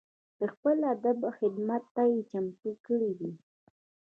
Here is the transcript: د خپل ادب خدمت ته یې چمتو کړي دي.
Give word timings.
د 0.39 0.41
خپل 0.53 0.77
ادب 0.93 1.17
خدمت 1.39 1.83
ته 1.95 2.03
یې 2.11 2.21
چمتو 2.31 2.71
کړي 2.85 3.11
دي. 3.19 3.31